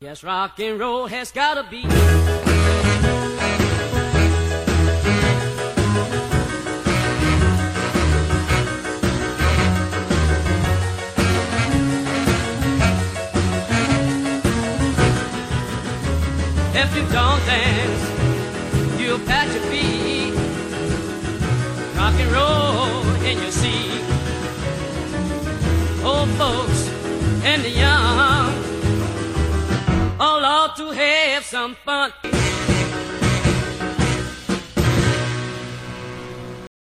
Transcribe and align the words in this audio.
Yes, 0.00 0.22
rock 0.22 0.60
and 0.60 0.78
roll 0.78 1.08
has 1.08 1.32
gotta 1.32 1.64
be. 1.68 1.78
If 16.78 16.96
you 16.96 17.02
don't 17.10 17.44
dance, 17.44 19.00
you'll 19.00 19.18
pat 19.26 19.52
your 19.52 19.64
feet. 19.64 20.32
Rock 21.96 22.14
and 22.14 22.30
roll 22.30 23.24
in 23.24 23.42
your 23.42 23.50
seat. 23.50 24.04
Oh, 26.04 26.24
folks. 26.38 26.67
some 31.50 31.74
fun. 31.76 32.12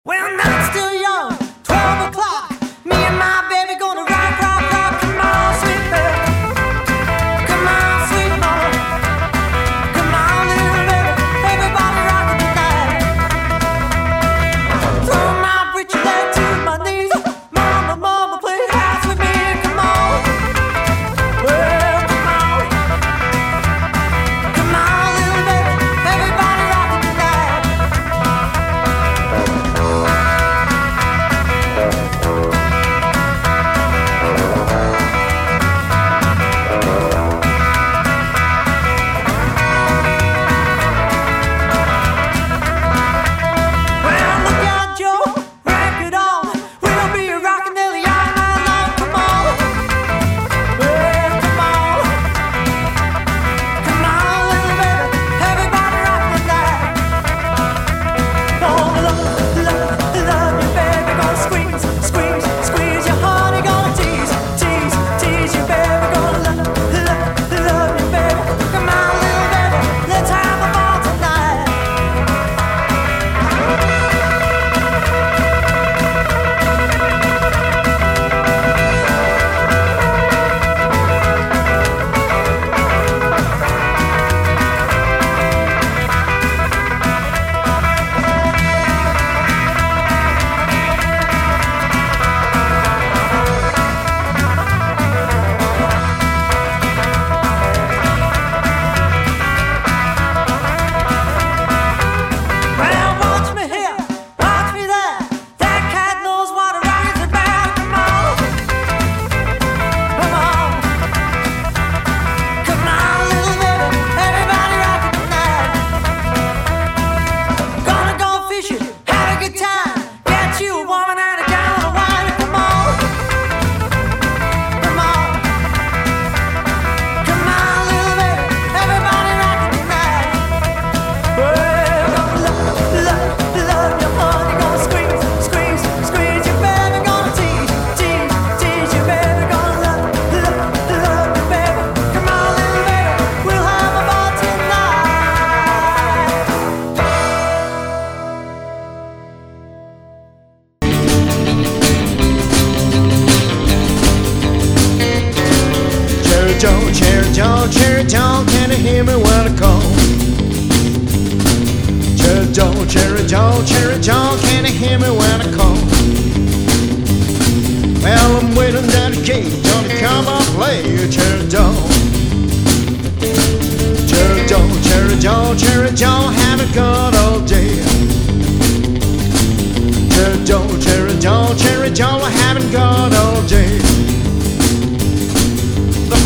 Well, 0.05 0.37
not 0.37 0.71
still. 0.71 0.92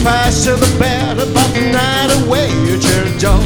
fast 0.07 0.45
to 0.45 0.55
the 0.55 0.71
bed 0.79 1.17
but 1.17 1.47
the 1.53 1.63
night 1.79 2.09
away 2.19 2.47
at 2.73 2.81
your 2.91 3.07
door. 3.23 3.43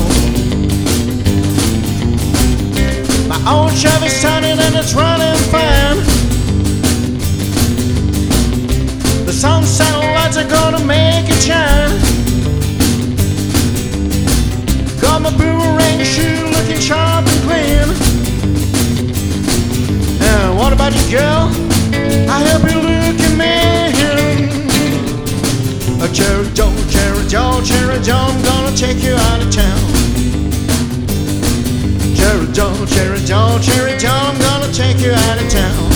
My 3.31 3.39
old 3.51 3.73
Chevy's 3.81 4.21
turning 4.21 4.59
and 4.65 4.75
it's 4.81 4.93
running 4.93 5.39
fine. 5.53 5.97
The 9.25 9.33
sun 9.33 9.63
satellites 9.63 10.37
are 10.37 10.49
gonna 10.57 10.83
make 10.85 11.25
it 11.33 11.41
shine. 11.47 11.93
Got 15.01 15.23
my 15.23 15.31
boomerang 15.39 16.03
shoe 16.13 16.45
looking 16.55 16.81
sharp 16.89 17.25
and 17.33 17.41
clean. 17.47 17.87
And 20.29 20.57
what 20.59 20.71
about 20.73 20.93
you, 20.97 21.05
girl? 21.17 21.43
I 22.35 22.37
hope 22.47 22.63
you 22.69 22.79
look 22.89 23.19
at 23.27 23.35
me. 23.43 23.90
Cherry 26.13 26.49
Joe, 26.53 26.73
Cherry 26.89 27.27
Joe, 27.27 27.61
Cherry 27.63 27.99
Joe, 28.01 28.15
I'm 28.15 28.43
gonna 28.43 28.75
take 28.75 29.01
you 29.01 29.13
out 29.13 29.41
of 29.41 29.49
town. 29.49 29.79
Cherry 32.15 32.47
Joe, 32.51 32.85
Cherry 32.85 33.19
Joe, 33.19 33.57
Cherry 33.61 33.97
Joe, 33.97 34.09
I'm 34.11 34.37
gonna 34.39 34.73
take 34.73 34.99
you 34.99 35.13
out 35.13 35.41
of 35.41 35.49
town. 35.49 35.89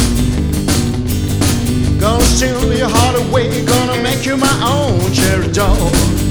Gonna 2.00 2.24
steal 2.24 2.74
your 2.74 2.90
heart 2.90 3.18
away, 3.28 3.66
gonna 3.66 4.02
make 4.02 4.26
you 4.26 4.38
my 4.38 4.56
own, 4.64 5.12
Cherry 5.12 5.52
Joe. 5.52 6.25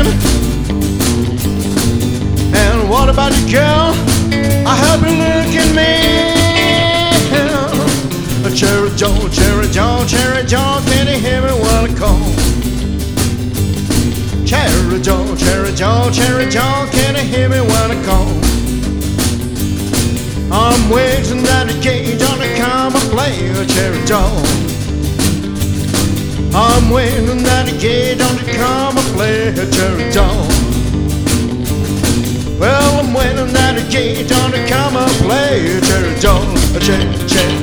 And. 0.00 0.08
And 2.54 2.90
what 2.90 3.08
about 3.08 3.36
you, 3.38 3.52
girl? 3.52 3.94
I 4.66 4.76
hope 4.76 5.00
you 5.02 5.16
look 5.16 5.54
at 5.54 5.74
me. 5.74 6.20
Cherry 8.60 8.90
Joe, 8.96 9.28
Cherry 9.28 9.68
Joe, 9.68 10.04
Cherry 10.06 10.44
Joe, 10.44 10.82
can 10.84 11.06
you 11.06 11.18
hear 11.18 11.40
me 11.40 11.52
when 11.52 11.88
I 11.88 11.94
call? 11.96 12.18
Cherry 14.44 15.00
Joe, 15.00 15.36
Cherry 15.36 15.72
Joe, 15.72 16.10
Cherry 16.12 16.50
Joe, 16.50 16.88
can 16.90 17.14
you 17.14 17.22
hear 17.22 17.48
me 17.48 17.60
when 17.60 17.90
I 17.92 18.04
call? 18.04 18.28
I'm 20.52 20.90
waiting 20.90 21.46
at 21.46 21.68
the 21.68 21.80
gate 21.80 22.20
on 22.24 22.38
the 22.40 22.54
come 22.58 22.96
and 22.96 23.10
play 23.10 23.66
Cherry 23.66 24.04
Joe. 24.04 24.69
I'm 26.52 26.90
waiting 26.90 27.46
at 27.46 27.64
the 27.64 27.78
gate 27.78 28.20
on 28.20 28.36
play 29.14 29.52
Cherry 29.70 30.10
Joe. 30.10 30.48
Well, 32.58 33.00
I'm 33.00 33.14
waiting 33.14 33.54
at 33.56 33.72
the 33.78 33.88
gate 33.88 34.32
on 34.32 34.50
the 34.50 34.66
come 34.68 34.96
and 34.96 35.12
play 35.22 35.80
Cherry 35.80 37.59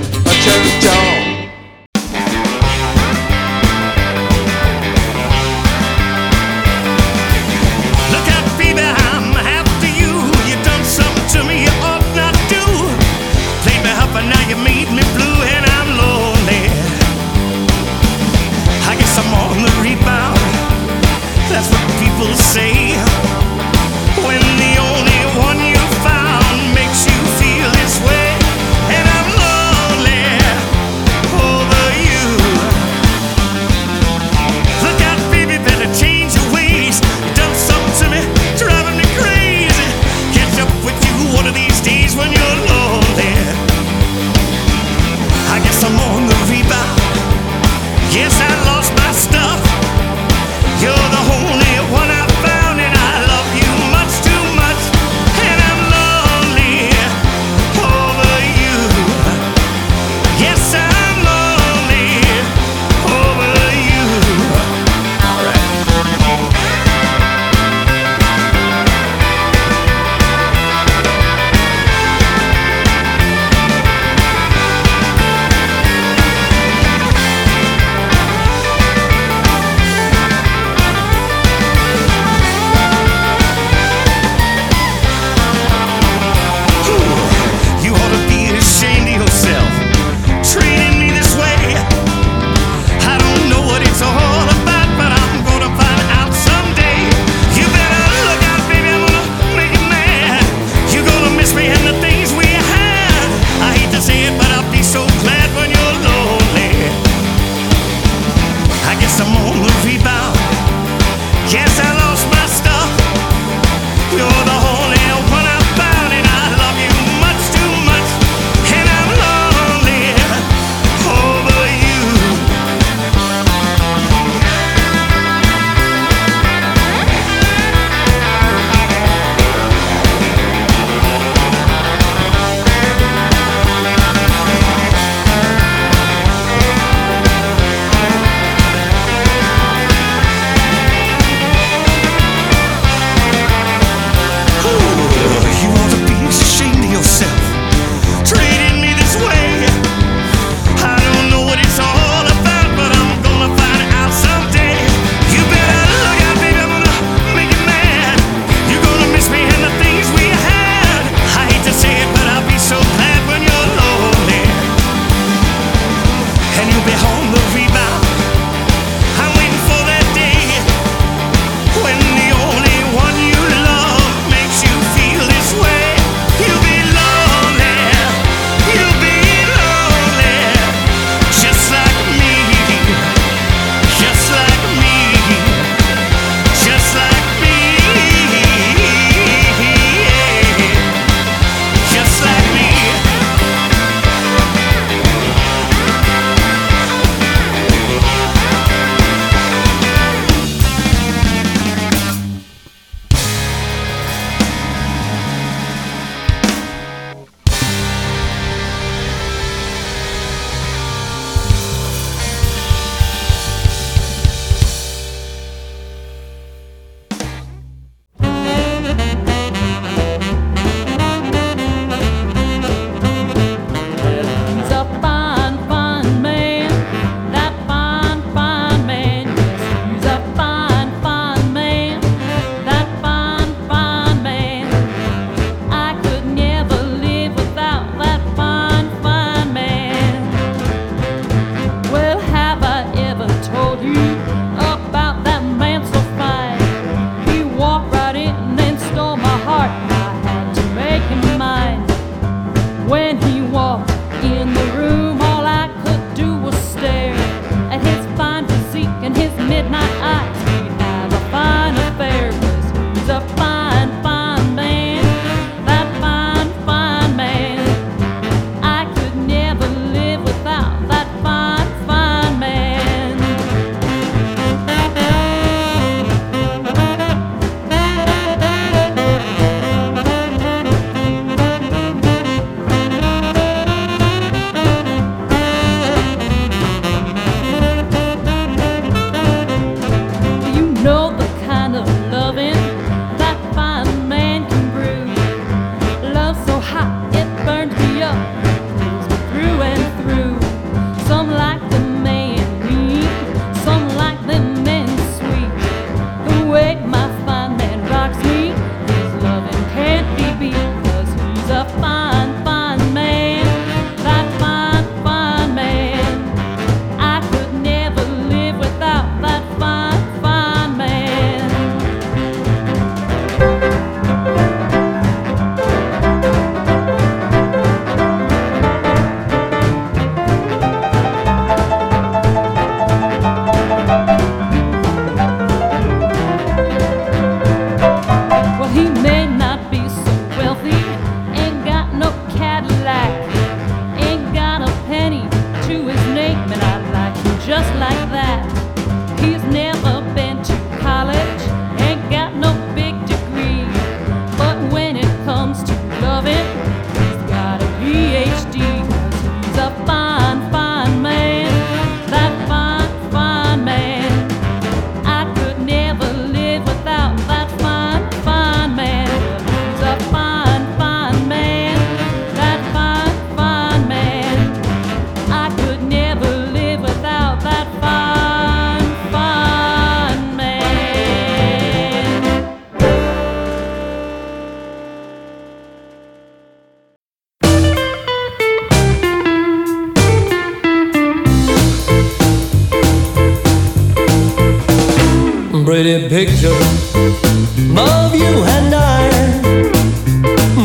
Pretty 395.88 396.10
picture 396.10 396.50
of 396.50 398.14
you 398.14 398.44
and 398.44 398.76
I. 398.76 399.08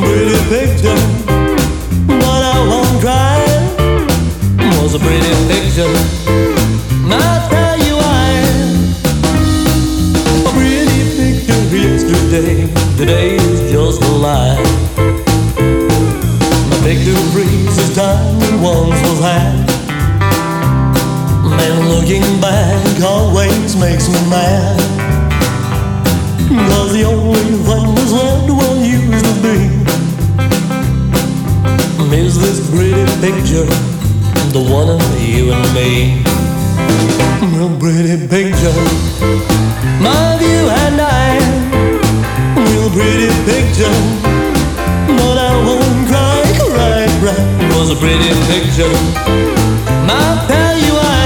Pretty 0.02 0.34
picture, 0.50 0.98
but 2.08 2.42
I 2.42 2.58
won't 2.68 3.00
cry. 3.00 3.38
Was 4.82 4.94
a 4.94 4.98
pretty 4.98 5.32
picture. 5.46 5.94
I'll 7.06 7.48
tell 7.48 7.78
you 7.78 7.94
why. 8.02 8.30
A 10.42 10.50
pretty 10.58 11.02
picture 11.14 11.62
yesterday. 11.70 12.66
Today 12.96 13.36
is 13.36 13.70
just 13.70 14.02
a 14.02 14.10
lie. 14.10 14.58
My 16.66 16.78
picture 16.82 17.14
freezes 17.30 17.94
time 17.94 18.60
once 18.60 19.00
was 19.06 19.20
high. 19.20 19.54
Man, 21.48 21.88
looking 21.90 22.40
back 22.40 23.00
always 23.04 23.76
makes 23.76 24.08
me 24.08 24.18
mad. 24.28 25.01
The 26.92 27.04
only 27.04 27.40
thing 27.40 27.94
that's 27.94 28.12
left 28.12 28.50
what 28.50 28.76
used 28.84 29.24
to 29.24 29.32
be 29.40 29.56
is 32.14 32.38
this 32.38 32.60
pretty 32.68 33.06
picture, 33.24 33.64
the 34.52 34.60
one 34.60 34.90
of 34.90 35.00
you 35.18 35.52
and 35.52 35.72
me. 35.72 36.22
Real 37.56 37.72
pretty 37.80 38.28
picture 38.28 38.68
of 40.04 40.40
you 40.42 40.68
and 40.84 41.00
I. 41.00 41.40
Real 42.60 42.90
pretty 42.92 43.32
picture, 43.48 43.96
but 45.16 45.36
I 45.38 45.52
won't 45.64 46.08
cry, 46.12 46.44
cry, 46.60 47.08
cry. 47.24 47.40
It 47.64 47.72
was 47.72 47.88
a 47.88 47.96
pretty 47.96 48.36
picture. 48.52 48.92
I'll 50.12 50.46
tell 50.46 50.76
you 50.76 50.92
why. 51.00 51.24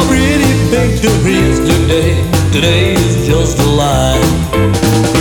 A 0.00 0.04
pretty 0.08 0.52
picture 0.72 1.12
yesterday, 1.28 2.24
today 2.50 2.94
is 2.94 3.23
a 3.52 3.66
lie. 3.76 5.13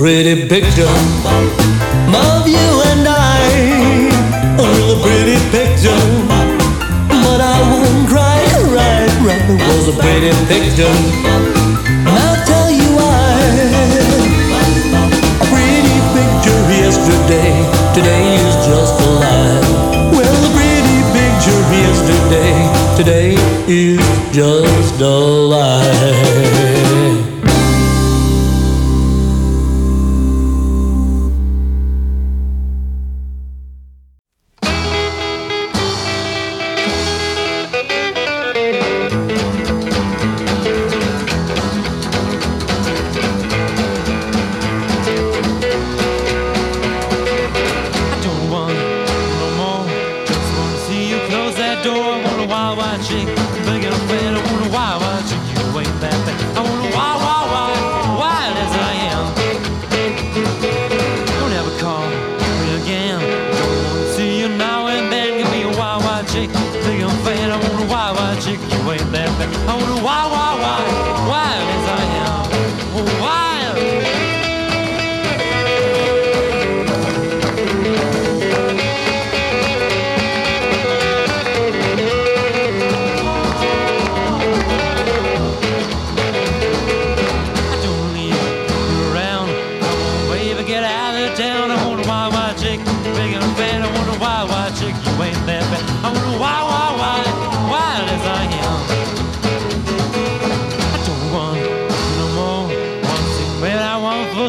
Pretty 0.00 0.48
picture 0.48 0.88
of 2.08 2.48
you 2.48 2.68
and 2.88 3.04
I. 3.06 3.36
A 4.56 4.64
really 4.64 4.96
pretty 5.04 5.36
picture. 5.52 6.00
But 7.06 7.40
I 7.44 7.60
won't 7.68 8.08
cry, 8.08 8.40
cry, 8.72 9.04
cry. 9.20 9.36
It 9.52 9.60
was 9.68 9.92
a 9.92 9.96
pretty 10.00 10.32
picture. 10.48 10.96
I'll 12.16 12.40
tell 12.48 12.70
you 12.72 12.88
why. 12.96 13.44
Pretty 15.52 15.96
picture 16.16 16.62
yesterday, 16.80 17.52
today 17.92 18.24
is 18.40 18.56
just 18.64 18.96
a 19.04 19.10
lie. 19.20 19.60
Well, 20.16 20.40
a 20.48 20.52
pretty 20.56 20.98
picture 21.12 21.60
yesterday, 21.84 22.56
today 22.96 23.36
is 23.68 24.00
just 24.32 24.98
a 24.98 25.14
lie. 25.52 26.39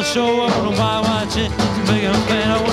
show 0.02 0.42
up 0.42 0.56
and 0.56 0.76
why 0.76 1.00
watch 1.00 1.36
it? 1.36 1.50
Big 1.86 2.10
fan 2.26 2.71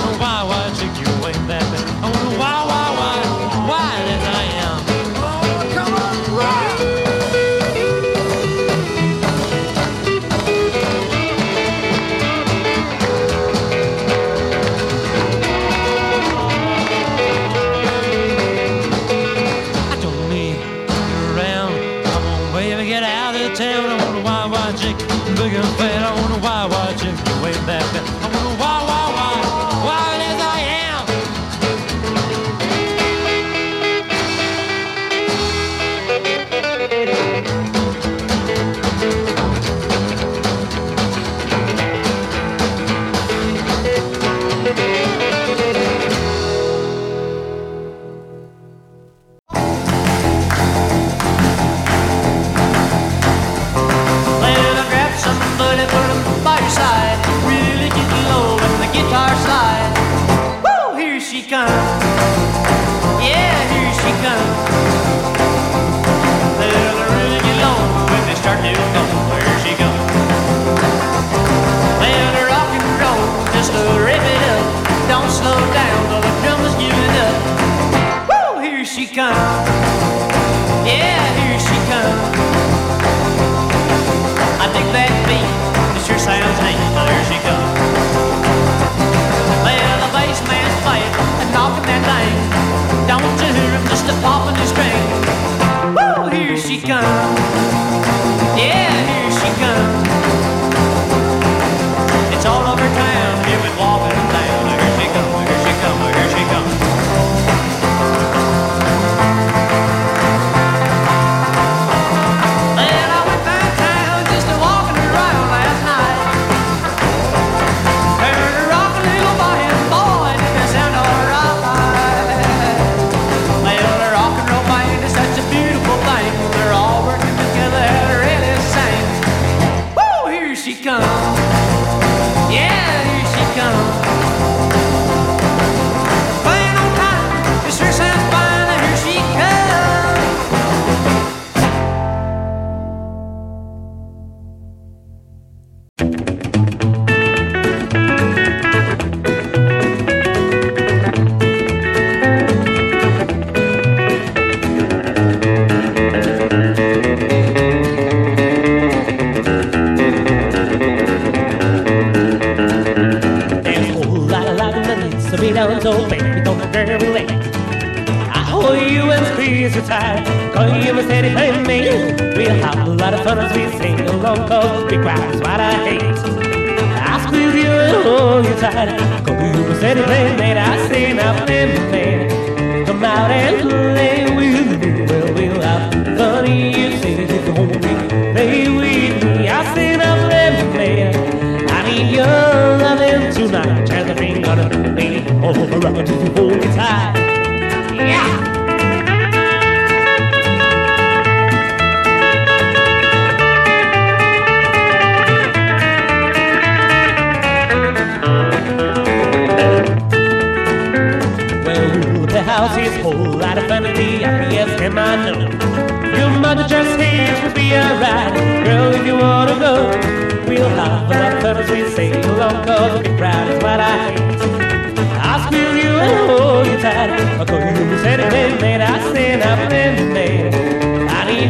the 94.10 94.20
pop 94.22 94.46
on 94.46 94.54
the 94.54 94.66
string. 94.66 95.09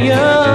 yeah. 0.05 0.50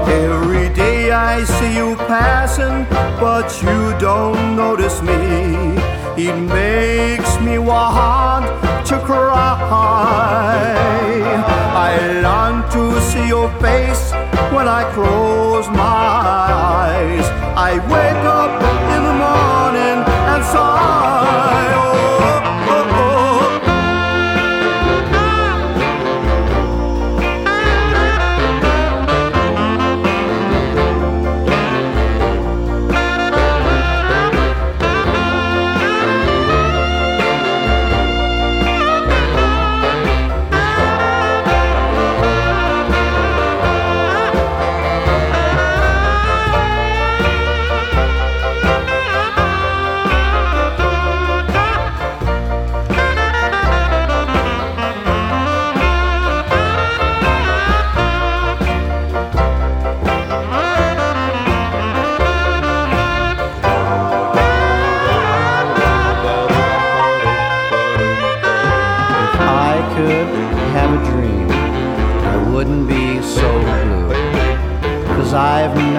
Every 0.08 0.70
day 0.70 1.10
I 1.10 1.44
see 1.44 1.76
you 1.76 1.94
passing, 1.96 2.86
but 3.20 3.62
you 3.62 3.98
don't 3.98 4.56
notice 4.56 5.02
me. 5.02 5.76
It 6.16 6.36
makes 6.36 7.19
want 7.80 8.46
to 8.86 8.98
cry. 9.00 9.56
I 11.88 12.20
long 12.20 12.56
to 12.74 13.00
see 13.00 13.26
your 13.28 13.48
face 13.60 14.12
when 14.54 14.66
I 14.68 14.82
close 14.94 15.68
my 15.68 16.10
eyes. 16.84 17.26
I 17.68 17.72
wake 17.92 18.24
up 18.24 18.39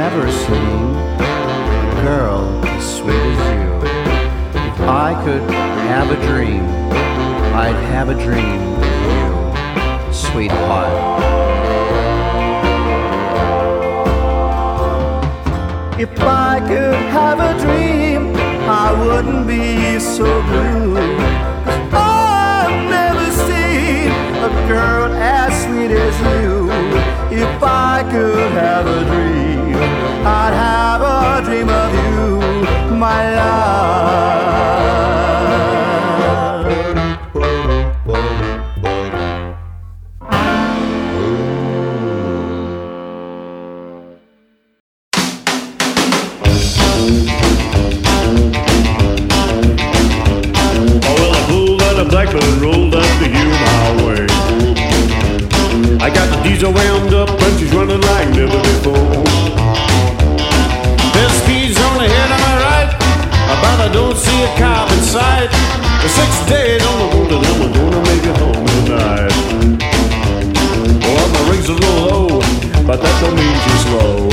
never 0.01 0.31
seen 0.31 0.95
a 1.19 2.01
girl 2.03 2.65
as 2.65 2.97
sweet 2.97 3.13
as 3.13 3.41
you. 3.53 3.71
If 4.69 4.79
I 4.81 5.09
could 5.23 5.47
have 5.91 6.09
a 6.09 6.19
dream, 6.25 6.63
I'd 7.63 7.79
have 7.93 8.09
a 8.09 8.15
dream 8.15 8.61
of 8.81 9.01
you, 9.13 10.11
sweetheart. 10.11 10.93
If 15.99 16.19
I 16.19 16.59
could 16.67 17.03
have 17.19 17.39
a 17.39 17.53
dream, 17.63 18.35
I 18.83 18.87
wouldn't 19.05 19.45
be 19.45 19.99
so 19.99 20.25
blue. 20.49 20.97
I've 21.93 22.89
never 22.97 23.27
seen 23.45 24.09
a 24.49 24.51
girl 24.67 25.13
as 25.13 25.51
sweet 25.63 25.91
as 25.91 26.15
you. 26.21 26.60
If 27.33 27.63
I 27.63 28.03
could 28.11 28.51
have 28.51 28.85
a 28.85 29.05
dream, 29.05 29.77
I'd 30.27 30.53
have 30.53 31.01
a 31.01 31.41
dream 31.45 31.69
of 31.69 31.93
you, 31.95 32.41
my 32.97 33.35
love. 33.35 34.61
Six 66.21 66.49
days 66.49 66.81
on 66.85 66.97
the 67.01 67.07
road 67.17 67.31
and 67.33 67.43
I'm 67.49 67.59
gonna 67.73 68.01
make 68.09 68.25
it 68.31 68.37
home 68.37 68.65
tonight. 68.77 69.33
Well, 71.01 71.27
my 71.33 71.41
ring's 71.49 71.69
a 71.69 71.73
little 71.73 72.01
low, 72.09 72.27
but 72.85 72.97
that 73.01 73.15
don't 73.21 73.35
mean 73.41 73.55
she's 73.65 73.81
slow. 73.89 74.29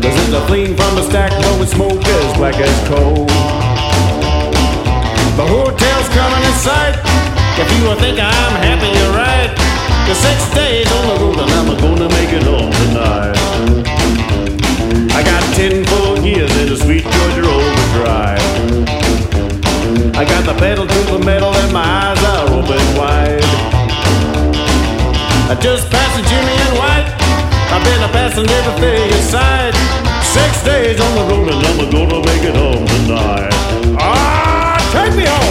Cause 0.00 0.16
it's 0.22 0.32
a 0.32 0.42
clean 0.48 0.72
from 0.74 0.96
a 0.96 1.04
stack, 1.04 1.32
blowing 1.40 1.68
smoke 1.68 2.00
as 2.00 2.36
black 2.40 2.56
as 2.56 2.78
coal. 2.88 3.26
The 5.36 5.46
hotel's 5.54 6.08
coming 6.16 6.42
in 6.48 6.56
sight. 6.64 6.96
If 7.60 7.68
you 7.76 7.84
think 8.00 8.16
I'm 8.16 8.54
happy, 8.64 8.88
you're 8.96 9.12
right. 9.12 9.52
The 10.08 10.14
six 10.16 10.38
days 10.56 10.88
on 10.96 11.04
the 11.10 11.16
road 11.20 11.38
and 11.44 11.52
I'm 11.60 11.68
gonna 11.76 12.08
make 12.16 12.32
it 12.32 12.44
home 12.48 12.72
tonight. 12.80 13.36
I 15.12 15.20
got 15.30 15.42
ten 15.56 15.84
full 15.84 16.24
years 16.24 16.52
in 16.62 16.72
a 16.72 16.76
sweet 16.76 17.04
Georgia 17.04 17.44
overdrive. 17.44 19.05
I 20.16 20.24
got 20.24 20.46
the 20.46 20.54
pedal 20.54 20.86
to 20.86 21.00
the 21.12 21.18
metal 21.18 21.52
and 21.54 21.72
my 21.74 21.84
eyes 21.84 22.24
are 22.24 22.48
open 22.48 22.80
wide. 22.96 23.44
I 25.52 25.54
just 25.60 25.90
passed 25.90 26.16
the 26.16 26.22
Jimmy 26.24 26.56
and 26.56 26.78
White. 26.80 27.08
I've 27.68 27.84
been 27.84 28.00
a 28.00 28.08
passing 28.08 28.48
everything 28.48 29.12
inside. 29.12 29.74
Six 30.24 30.64
days 30.64 30.98
on 31.00 31.14
the 31.16 31.24
road 31.34 31.52
and 31.52 31.60
I'm 31.66 31.90
gonna 31.90 32.24
make 32.24 32.44
it 32.48 32.56
home 32.56 32.86
tonight. 32.86 33.52
Ah, 34.00 34.80
take 34.90 35.14
me 35.14 35.26
home. 35.26 35.45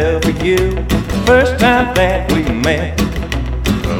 For 0.00 0.30
you 0.44 0.72
first 1.26 1.60
time 1.60 1.94
that 1.94 2.30
we 2.32 2.42
met. 2.42 2.98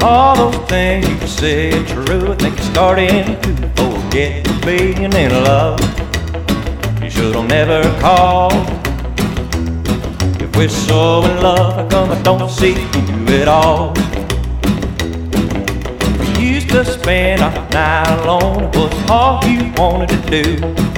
All 0.02 0.34
those 0.34 0.68
things 0.68 1.06
you 1.08 1.26
said 1.26 1.86
true. 1.86 2.32
I 2.32 2.36
think 2.36 2.56
you're 2.56 2.70
starting 2.72 3.24
to 3.42 3.50
forget 3.78 4.44
being 4.64 5.12
in 5.12 5.30
love. 5.44 5.78
You 7.02 7.10
should've 7.10 7.46
never 7.46 7.82
called. 8.00 8.52
If 10.40 10.56
we're 10.56 10.68
so 10.68 11.22
in 11.24 11.42
love, 11.42 11.74
how 11.74 11.88
come 11.88 12.10
I 12.10 12.22
don't 12.22 12.50
see 12.50 12.74
you 12.74 13.42
at 13.42 13.48
all? 13.48 13.92
We 16.20 16.28
used 16.54 16.70
to 16.70 16.84
spend 16.84 17.42
our 17.42 17.52
night 17.70 18.24
alone. 18.24 18.64
It 18.64 18.76
was 18.76 19.10
all 19.10 19.44
you 19.44 19.72
wanted 19.76 20.08
to 20.08 20.20
do. 20.30 20.90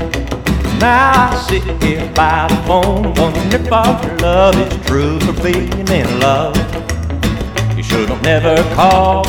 Now 0.82 1.30
I 1.30 1.36
sit 1.36 1.62
here 1.80 2.12
by 2.12 2.48
the 2.48 2.56
phone, 2.66 3.14
wondering 3.14 3.52
if 3.52 3.70
our 3.70 4.16
love 4.16 4.56
is 4.56 4.84
true 4.84 5.20
for 5.20 5.32
being 5.40 5.70
in 5.86 6.18
love. 6.18 6.56
You 7.76 7.84
should 7.84 8.08
have 8.08 8.20
never 8.24 8.56
called. 8.74 9.28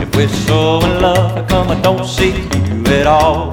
If 0.00 0.16
we're 0.16 0.26
so 0.26 0.80
in 0.86 1.02
love, 1.02 1.34
how 1.34 1.44
come 1.44 1.70
I 1.70 1.78
don't 1.82 2.06
see 2.06 2.48
you 2.66 2.82
at 2.86 3.06
all? 3.06 3.52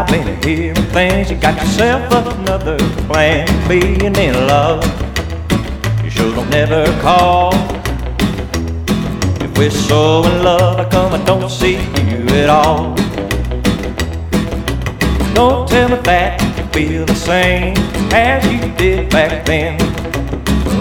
I've 0.00 0.06
been 0.06 0.42
hearing 0.42 0.74
things, 0.94 1.30
you 1.30 1.36
got 1.36 1.60
yourself 1.60 2.10
another 2.10 2.78
plan. 3.06 3.46
Being 3.68 4.16
in 4.16 4.34
love, 4.46 4.82
you 6.02 6.08
should 6.08 6.32
have 6.38 6.48
never 6.48 6.86
called. 7.02 7.54
If 9.42 9.58
we're 9.58 9.70
so 9.70 10.24
in 10.24 10.42
love, 10.42 10.80
I 10.80 10.88
come 10.88 11.12
I 11.12 11.22
don't 11.26 11.50
see 11.50 11.74
you 11.74 12.24
at 12.40 12.48
all? 12.48 12.94
Don't 15.34 15.68
tell 15.68 15.90
me 15.90 15.96
that 15.96 16.40
you 16.56 16.64
feel 16.72 17.04
the 17.04 17.14
same 17.14 17.76
as 18.10 18.42
you 18.50 18.72
did 18.76 19.10
back 19.10 19.44
then. 19.44 19.78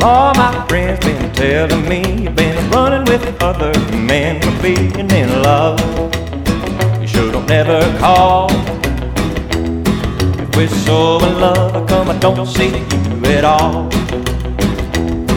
All 0.02 0.34
my 0.36 0.66
friends 0.70 1.06
been 1.06 1.30
telling 1.34 1.90
me 1.90 2.24
you've 2.24 2.38
been 2.38 2.72
running 2.72 3.04
with 3.04 3.44
other 3.44 3.78
men 3.98 4.42
for 4.42 4.64
being 4.64 5.12
in 5.12 5.42
love. 5.42 5.78
You 7.02 7.08
should 7.08 7.36
have 7.36 7.50
never 7.50 7.82
called. 8.00 8.79
We're 10.60 10.68
so 10.68 11.20
in 11.26 11.40
love, 11.40 11.88
come 11.88 12.10
I 12.10 12.18
don't 12.18 12.46
see 12.46 12.68
you 12.68 13.26
at 13.28 13.46
all? 13.46 13.88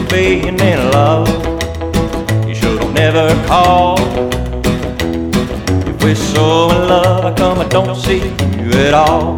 Being 0.09 0.59
in 0.59 0.91
love, 0.91 1.29
you 2.45 2.53
should 2.53 2.77
have 2.83 2.93
never 2.93 3.33
called. 3.47 4.01
If 5.87 6.03
we're 6.03 6.13
so 6.13 6.71
in 6.71 6.89
love, 6.89 7.23
how 7.23 7.33
come 7.35 7.59
I 7.59 7.67
don't 7.69 7.95
see 7.95 8.17
you 8.17 8.71
at 8.71 8.93
all? 8.93 9.37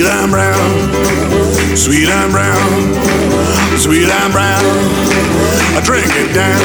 Sweet 0.00 0.12
and 0.12 0.30
brown, 0.32 1.76
sweet 1.76 2.08
and 2.08 2.32
brown, 2.32 2.94
sweet 3.76 4.08
and 4.08 4.32
brown, 4.32 4.64
I 5.76 5.82
drink 5.84 6.08
it 6.16 6.32
down. 6.32 6.58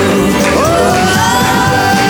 Oh, 0.55 2.04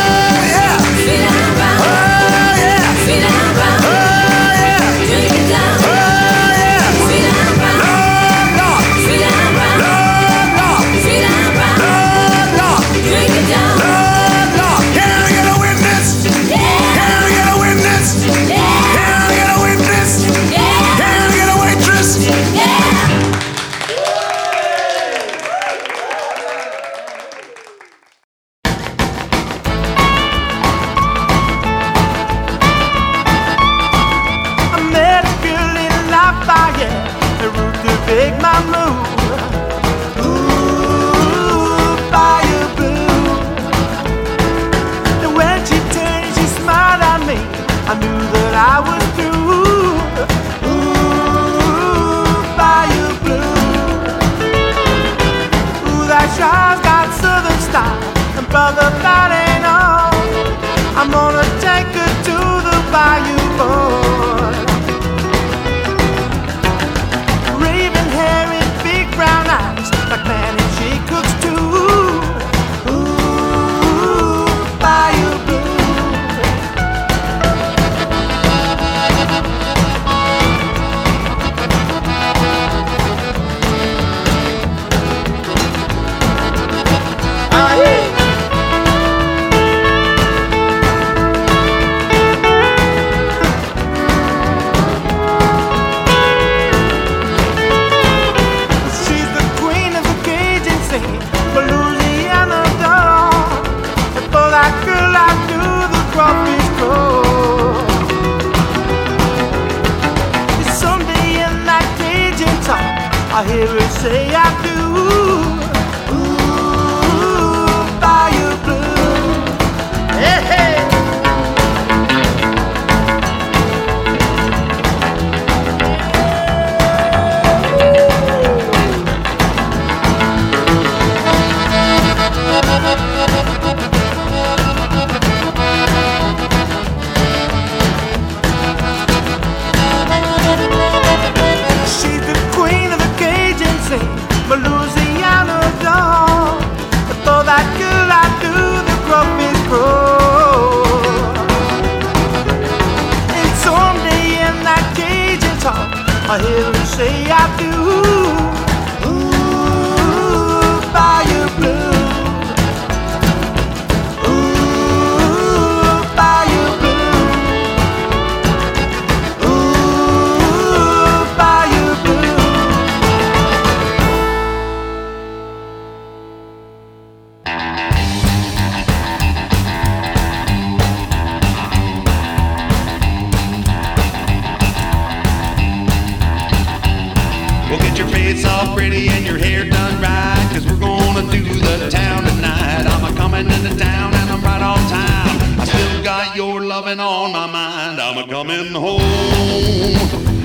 loving 196.86 197.00
on 197.00 197.32
my 197.32 197.48
mind. 197.48 198.00
I'm 198.00 198.18
a 198.18 198.28
coming 198.28 198.72
home. 198.72 199.02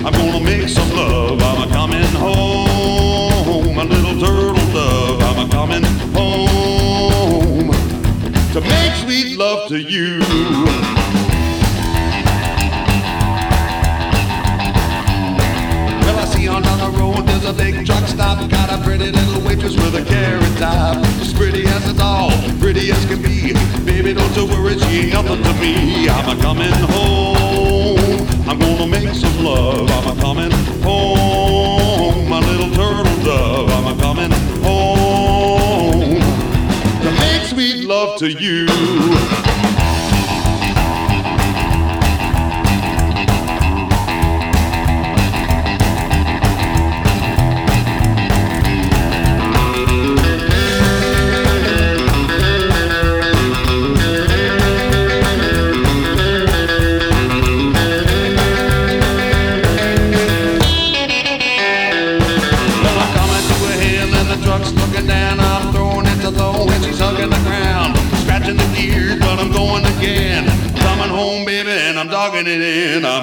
I'm 0.07 0.13
gonna 0.13 0.41
make 0.43 0.69
some 0.69 0.91
love. 0.91 1.43
I'm 1.43 1.69
a 1.69 1.73
coming 1.73 2.03
home. 2.15 3.75
My 3.77 3.85
little 3.85 4.19
turtle 4.19 4.55
dove. 4.73 5.21
I'm 5.23 5.47
a 5.47 5.51
coming 5.51 5.85
home 6.15 7.71
to 8.55 8.61
make 8.61 8.95
sweet 8.97 9.37
love 9.37 9.69
to 9.69 9.79
you. 9.79 11.00
On 16.51 16.63
down 16.63 16.79
the 16.79 16.99
road 16.99 17.27
there's 17.27 17.45
a 17.45 17.53
big 17.53 17.87
truck 17.87 18.07
stop. 18.07 18.49
Got 18.51 18.73
a 18.73 18.83
pretty 18.83 19.11
little 19.11 19.43
waitress 19.43 19.77
with 19.77 19.95
a 19.95 20.05
carrot 20.05 20.57
top. 20.59 20.97
As 21.21 21.33
pretty 21.33 21.67
as 21.67 21.89
a 21.89 21.95
doll, 21.95 22.31
pretty 22.59 22.91
as 22.91 23.05
can 23.07 23.23
be. 23.23 23.55
Baby, 23.85 24.13
don't 24.15 24.35
you 24.37 24.47
worry, 24.47 24.79
she 24.79 25.01
ain't 25.01 25.13
nothing 25.13 25.43
to 25.43 25.53
me. 25.55 26.09
I'm 26.09 26.37
a 26.37 26.43
coming 26.43 26.73
home. 26.95 28.27
I'm 28.49 28.59
gonna 28.59 28.87
make 28.87 29.15
some 29.15 29.45
love. 29.45 29.89
I'm 29.91 30.17
a 30.17 30.21
coming 30.21 30.51
home. 30.83 32.29
My 32.29 32.41
little 32.41 32.71
turtle 32.75 33.25
dove. 33.25 33.71
I'm 33.71 33.87
a 33.93 34.01
coming 34.01 34.33
home 34.63 36.21
to 37.05 37.11
make 37.23 37.43
sweet 37.47 37.85
love 37.85 38.19
to 38.19 38.29
you. 38.29 38.67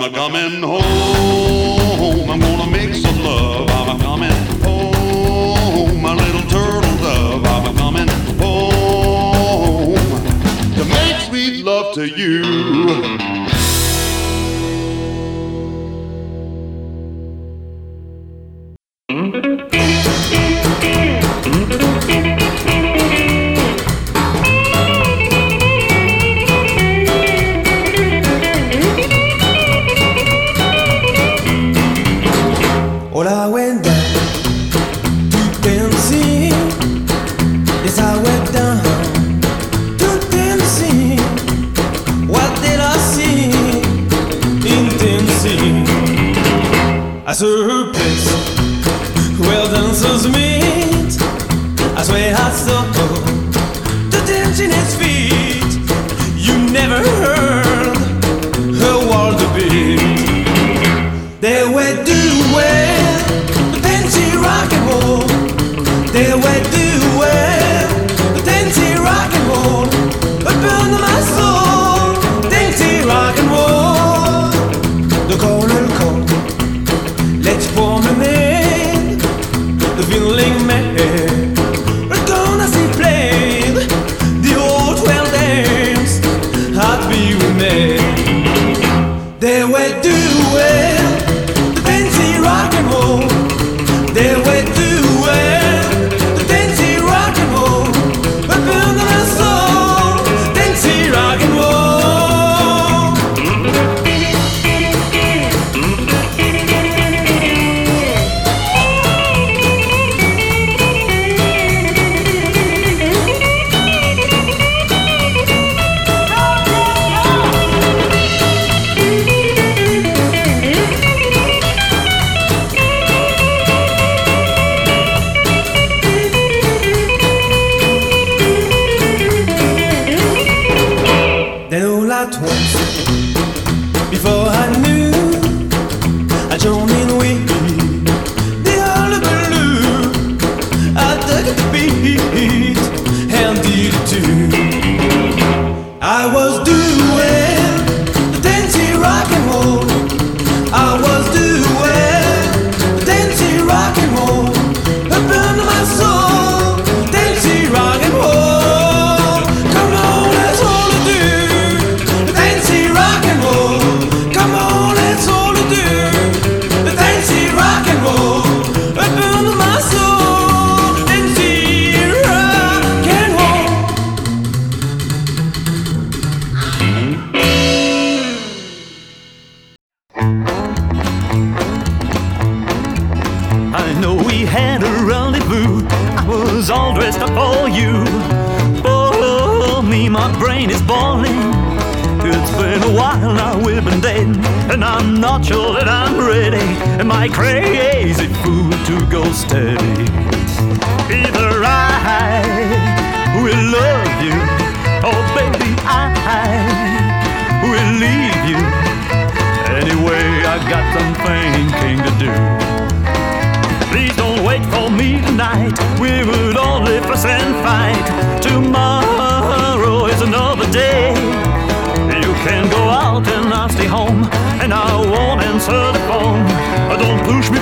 I'm 0.08 0.14
coming 0.14 0.64
home. 0.64 2.30
I'm 2.30 2.40
gonna 2.40 2.72
make 2.72 2.96
some 2.96 3.20
love. 3.26 3.70
I'm 3.70 4.00
coming 4.00 4.32
home. 4.64 6.02
My 6.02 6.14
little 6.14 6.44
turtle 6.44 6.98
dove. 7.00 7.46
I'm 7.46 7.76
coming 7.76 8.08
home 8.40 9.96
to 10.76 10.86
make 10.86 11.20
sweet 11.24 11.66
love 11.66 11.94
to 11.96 12.06
you. 12.06 13.47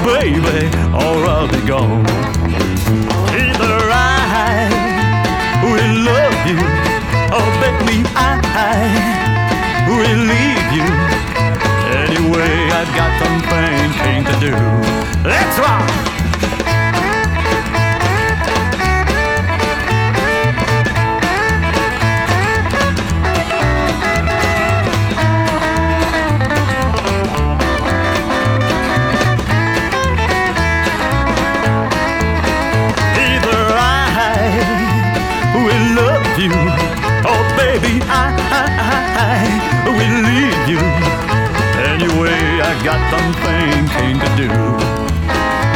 baby, 0.05 0.69
or 0.93 1.25
I'll 1.25 1.47
be 1.47 1.61
gone. 1.65 2.05
Either 3.33 3.77
I 3.89 4.69
will 5.65 5.93
love 6.05 6.39
you, 6.45 6.61
or 7.35 7.47
bet 7.59 7.77
me 7.89 8.05
I 8.13 8.37
will 9.89 10.21
leave 10.31 10.69
you. 10.77 10.87
Anyway, 12.05 12.53
I've 12.69 12.93
got 12.95 13.11
some 13.19 13.35
something 13.49 14.23
to 14.25 14.39
do. 14.39 14.53
Let's 15.27 15.57
rock! 15.59 16.14
got 42.85 43.01
something 43.09 43.81
keen 43.97 44.19
to 44.21 44.29
do. 44.37 44.47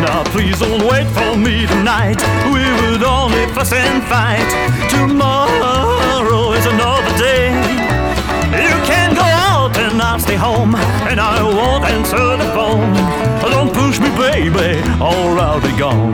Now 0.05 0.22
please 0.26 0.60
don't 0.60 0.86
wait 0.86 1.07
for 1.07 1.36
me 1.36 1.66
tonight. 1.66 2.22
We 2.53 2.62
would 2.62 3.01
only 3.01 3.47
fuss 3.55 3.74
and 3.74 4.03
fight. 4.03 4.45
Tomorrow 4.93 6.53
is 6.53 6.68
another 6.68 7.14
day. 7.18 7.49
You 8.62 8.76
can 8.86 9.16
go 9.16 9.26
out 9.26 9.76
and 9.78 9.99
I'll 9.99 10.20
stay 10.20 10.36
home, 10.36 10.76
and 11.10 11.20
I 11.20 11.41
won't 11.41 11.84
answer 11.84 12.38
the 12.38 12.45
phone. 12.53 12.93
Don't 13.41 13.74
push 13.74 13.99
me, 13.99 14.10
baby, 14.16 14.78
or 15.01 15.34
I'll 15.41 15.60
be 15.60 15.76
gone. 15.80 16.14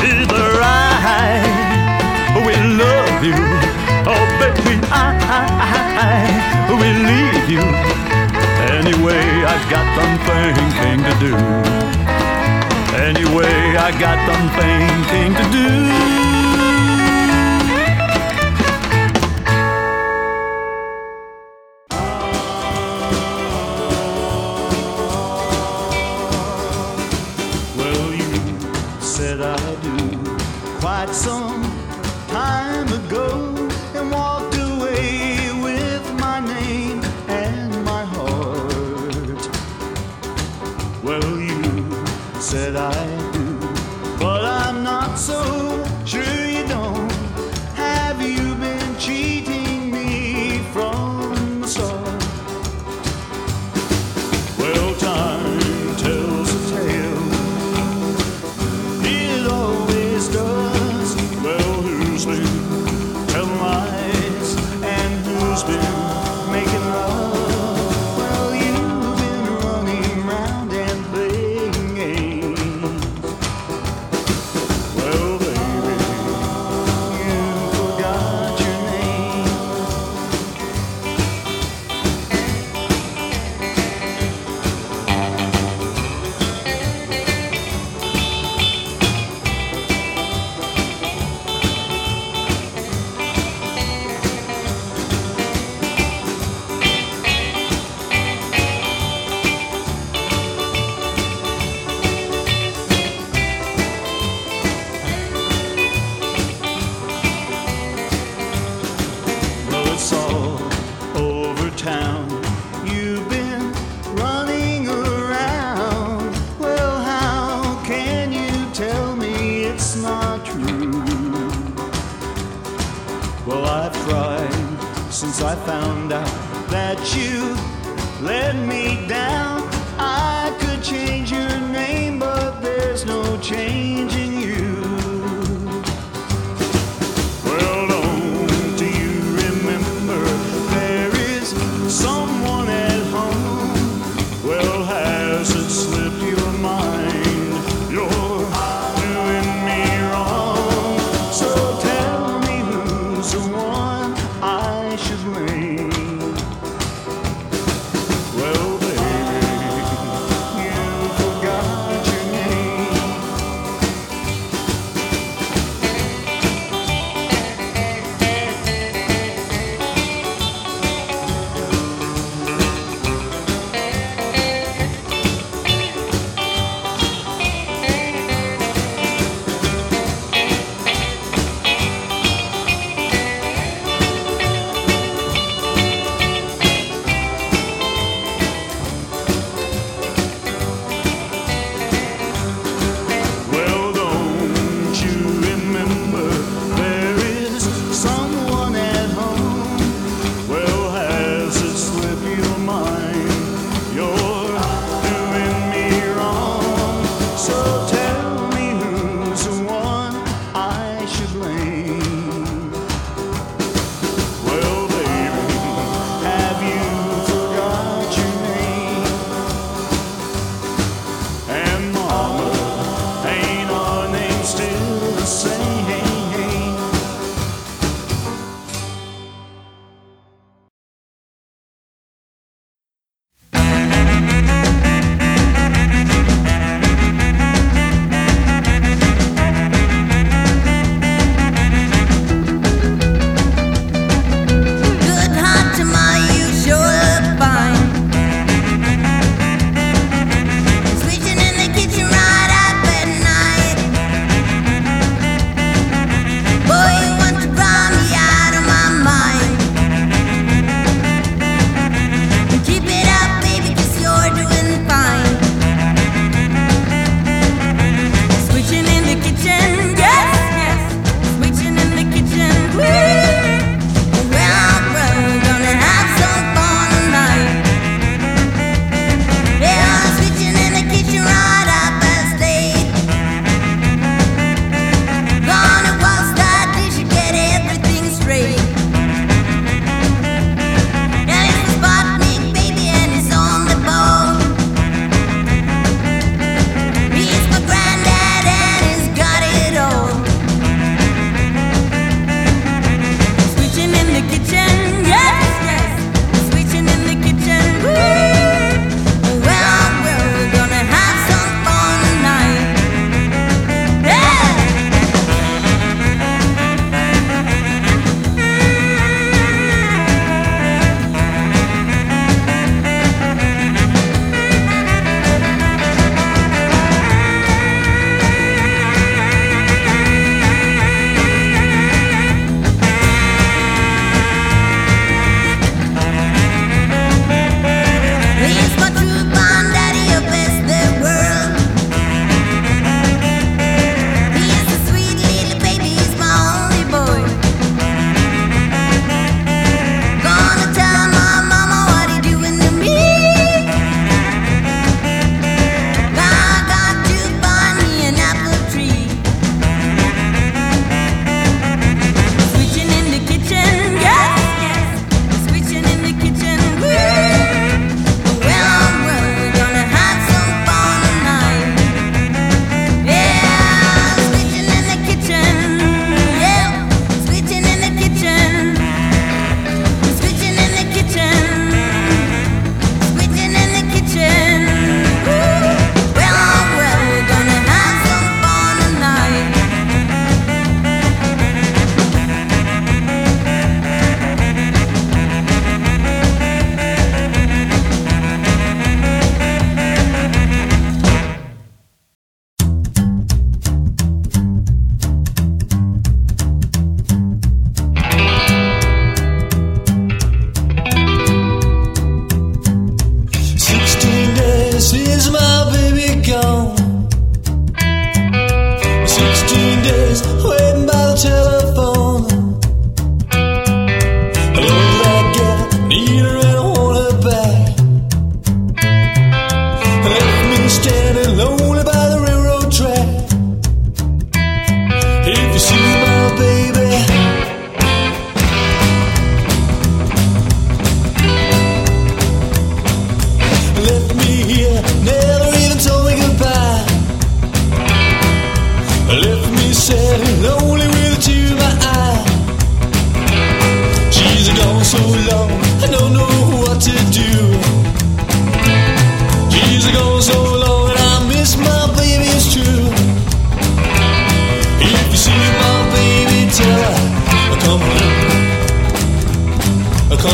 Either 0.00 0.48
I 0.64 1.44
will 2.46 2.68
love 2.84 3.22
you, 3.22 3.36
or 4.08 4.24
baby 4.40 4.80
I, 4.88 5.12
I, 5.28 5.44
I 6.08 6.72
will 6.72 7.00
leave 7.10 7.50
you. 7.50 7.97
Anyway, 8.98 9.14
I 9.14 9.56
got 9.70 9.86
them 9.94 10.18
thinking 10.26 11.04
to 11.06 11.14
do. 11.20 11.34
Anyway, 12.98 13.76
I 13.76 13.92
got 13.96 14.18
them 14.26 14.48
thinking 14.58 15.34
to 15.36 15.52
do. 15.52 16.27
said 42.50 42.76
I 42.76 43.32
do. 43.32 43.47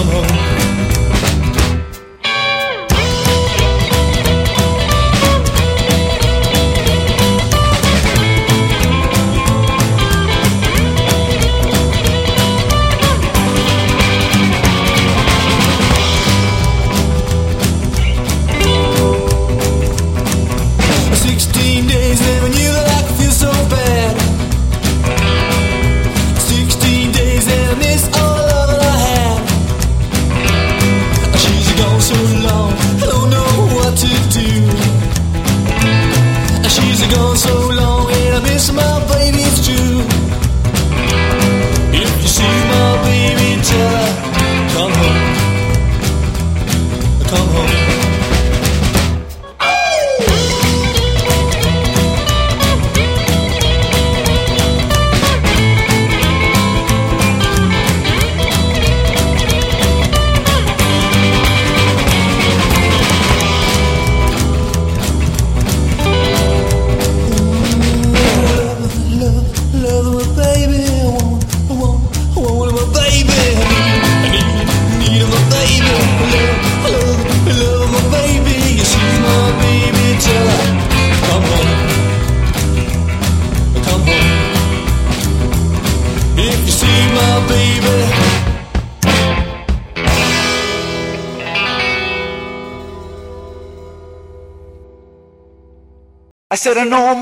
Oh. 0.07 0.54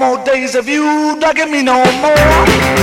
More 0.03 0.24
days 0.24 0.57
of 0.57 0.68
you 0.68 1.16
dogging 1.20 1.53
me 1.53 1.62
no 1.62 1.78
more. 2.03 2.82